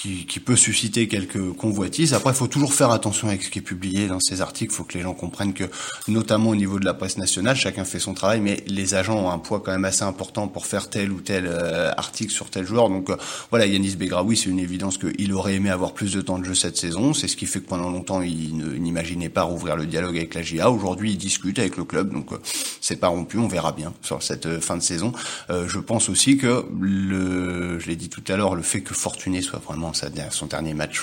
[0.00, 2.14] qui, qui, peut susciter quelques convoitises.
[2.14, 4.72] Après, il faut toujours faire attention avec ce qui est publié dans ces articles.
[4.72, 5.64] Il faut que les gens comprennent que,
[6.08, 9.30] notamment au niveau de la presse nationale, chacun fait son travail, mais les agents ont
[9.30, 12.64] un poids quand même assez important pour faire tel ou tel euh, article sur tel
[12.64, 12.88] joueur.
[12.88, 13.16] Donc euh,
[13.50, 16.54] voilà, Yanis Begraoui, c'est une évidence qu'il aurait aimé avoir plus de temps de jeu
[16.54, 17.12] cette saison.
[17.12, 20.42] C'est ce qui fait que pendant longtemps, il n'imaginait pas rouvrir le dialogue avec la
[20.42, 20.70] GIA.
[20.70, 22.38] Aujourd'hui, il discute avec le club, donc euh,
[22.80, 23.36] c'est pas rompu.
[23.36, 25.12] On verra bien sur cette fin de saison.
[25.48, 29.42] je pense aussi que le, je l'ai dit tout à l'heure, le fait que Fortuné
[29.42, 31.00] soit vraiment son dernier match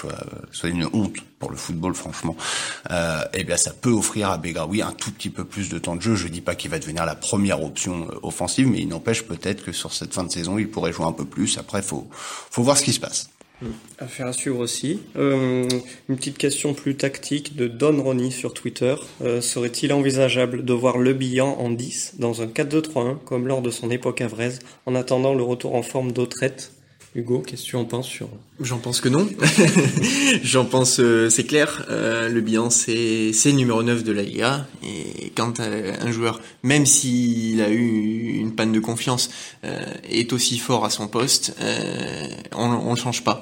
[0.52, 2.36] soit, une honte pour le football, franchement,
[2.92, 5.96] euh, eh bien ça peut offrir à Begraoui un tout petit peu plus de temps
[5.96, 6.16] de jeu.
[6.16, 9.64] Je dis pas qu'il va devenir la première option euh, offensive, mais il n'empêche peut-être
[9.64, 11.58] que sur cette fin de saison, il pourrait jouer un peu plus.
[11.58, 13.30] Après, faut faut voir ce qui se passe.
[13.98, 15.00] Affaire à suivre aussi.
[15.16, 15.68] Euh,
[16.10, 18.96] une petite question plus tactique de Don Ronnie sur Twitter.
[19.42, 23.90] Serait-il envisageable de voir Le Bihan en 10 dans un 4-2-3-1 comme lors de son
[23.90, 26.72] époque à Vraise en attendant le retour en forme d'Autrette
[27.16, 29.28] Hugo, qu'est-ce que tu en penses sur J'en pense que non.
[30.44, 31.86] J'en pense, euh, c'est clair.
[31.90, 34.66] Euh, le bilan, c'est numéro 9 de la Liga.
[34.84, 39.30] Et quand euh, un joueur, même s'il a eu une panne de confiance,
[40.10, 41.56] est aussi fort à son poste,
[42.56, 43.42] on, on le change pas.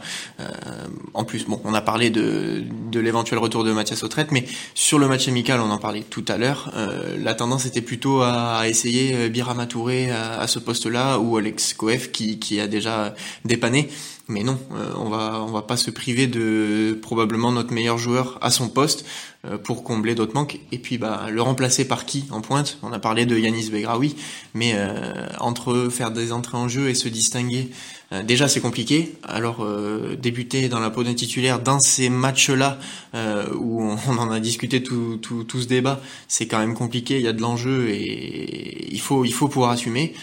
[1.13, 4.97] en plus, bon, on a parlé de de l'éventuel retour de Mathias Autrette, mais sur
[4.97, 6.73] le match amical, on en parlait tout à l'heure.
[7.19, 12.11] la tendance était plutôt à, essayer Birama Touré à, à ce poste-là ou Alex Koef
[12.11, 13.89] qui qui a déjà dépanné.
[14.27, 18.39] Mais non, euh, on va on va pas se priver de probablement notre meilleur joueur
[18.41, 19.05] à son poste
[19.45, 20.59] euh, pour combler d'autres manques.
[20.71, 22.79] Et puis bah le remplacer par qui en pointe?
[22.81, 24.15] On a parlé de Yanis Begraoui,
[24.55, 27.69] mais euh, entre faire des entrées en jeu et se distinguer
[28.15, 29.13] euh, déjà c'est compliqué.
[29.23, 32.79] Alors euh, débuter dans la peau d'un titulaire dans ces matchs-là
[33.13, 37.17] euh, où on, en a discuté tout, tout, tout ce débat, c'est quand même compliqué.
[37.17, 40.13] Il y a de l'enjeu et il faut il faut pouvoir assumer.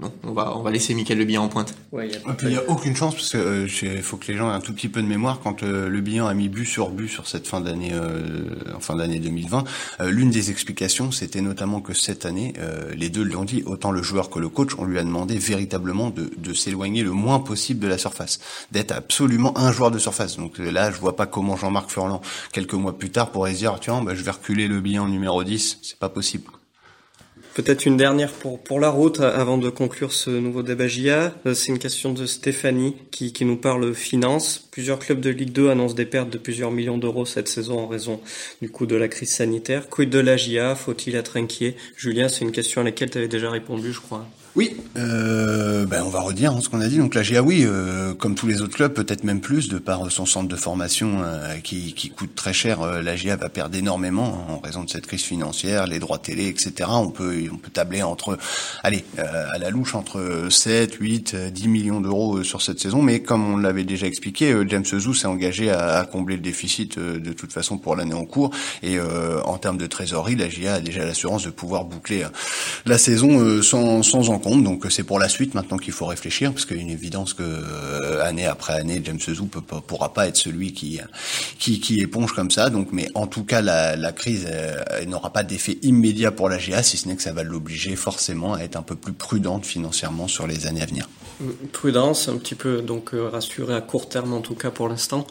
[0.00, 1.74] non, on va on va laisser Michael Le Bihan en pointe.
[1.92, 2.08] Ouais,
[2.42, 4.72] il n'y a, aucune chance parce que il faut que les gens aient un tout
[4.72, 7.60] petit peu de mémoire quand Le Bihan a mis but sur but sur cette fin
[7.60, 7.92] d'année
[8.74, 9.64] en fin d'année 2020.
[10.06, 12.54] L'une des explications, c'était notamment que cette année,
[12.96, 16.10] les deux l'ont dit, autant le joueur que le coach, on lui a demandé véritablement
[16.10, 18.40] de, de s'éloigner le moins possible de la surface,
[18.72, 20.36] d'être absolument un joueur de surface.
[20.36, 22.20] Donc euh, là, je vois pas comment Jean-Marc Furlan,
[22.52, 25.44] quelques mois plus tard, pourrait se dire tiens, bah, je vais reculer le bilan numéro
[25.44, 25.78] 10.
[25.82, 26.50] C'est pas possible.
[27.58, 31.34] Peut-être une dernière pour, pour la route avant de conclure ce nouveau débat GIA.
[31.44, 34.68] Euh, c'est une question de Stéphanie qui, qui nous parle finance.
[34.70, 37.88] Plusieurs clubs de Ligue 2 annoncent des pertes de plusieurs millions d'euros cette saison en
[37.88, 38.20] raison
[38.62, 39.88] du coût de la crise sanitaire.
[39.88, 41.74] Quid de la GIA Faut-il être inquiet?
[41.96, 44.24] Julien, c'est une question à laquelle tu avais déjà répondu, je crois.
[44.56, 46.98] Oui, euh, ben on va redire hein, ce qu'on a dit.
[46.98, 50.10] Donc la GA, oui, euh, comme tous les autres clubs, peut-être même plus, de par
[50.10, 52.80] son centre de formation euh, qui, qui, coûte très cher.
[52.80, 56.18] Euh, la GA va perdre énormément hein, en raison de cette crise financière, les droits
[56.18, 56.88] télé, etc.
[56.88, 58.38] On peut, on peut tabler entre,
[58.82, 63.02] allez, à la louche entre 7, 8, 10 millions d'euros sur cette saison.
[63.02, 66.98] Mais comme on l'avait déjà expliqué, James Zou s'est engagé à, à, combler le déficit
[66.98, 68.50] de toute façon pour l'année en cours.
[68.82, 72.26] Et en termes de trésorerie, la GA a déjà l'assurance de pouvoir boucler
[72.86, 74.47] la saison sans, sans encombre.
[74.56, 77.34] Donc c'est pour la suite maintenant qu'il faut réfléchir, parce qu'il y a une évidence
[77.34, 81.00] que euh, année après année, James Zou peut, pourra pas être celui qui,
[81.58, 82.70] qui, éponge comme ça.
[82.70, 86.82] Donc, mais en tout cas, la, crise euh, n'aura pas d'effet immédiat pour la GA,
[86.82, 90.28] si ce n'est que ça va l'obliger forcément à être un peu plus prudente financièrement
[90.28, 91.08] sur les années à venir.
[91.72, 95.26] Prudence, un petit peu donc euh, rassuré à court terme en tout cas pour l'instant.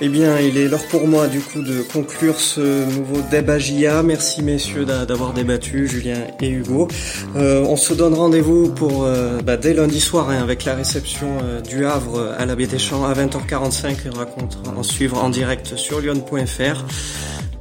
[0.00, 4.02] Eh bien, il est l'heure pour moi du coup de conclure ce nouveau débat JA.
[4.02, 6.88] Merci messieurs d'avoir débattu, Julien et Hugo.
[7.36, 11.38] Euh, on se donne rendez-vous pour euh, bah, dès lundi soir hein, avec la réception
[11.42, 15.28] euh, du Havre à la Baie des Champs à 20h45 et raconte en suivre en
[15.28, 16.84] direct sur lyon.fr.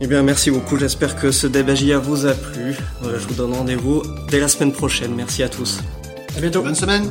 [0.03, 0.77] Eh bien, merci beaucoup.
[0.77, 2.75] J'espère que ce débat JA vous a plu.
[3.03, 5.13] je vous donne rendez-vous dès la semaine prochaine.
[5.15, 5.79] Merci à tous.
[6.35, 6.63] À bientôt.
[6.63, 7.07] Bonne semaine.